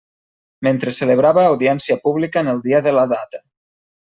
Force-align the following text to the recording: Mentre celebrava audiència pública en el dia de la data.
Mentre 0.67 0.93
celebrava 0.99 1.43
audiència 1.49 1.99
pública 2.07 2.43
en 2.45 2.51
el 2.55 2.65
dia 2.67 2.81
de 2.89 2.95
la 3.01 3.05
data. 3.17 3.45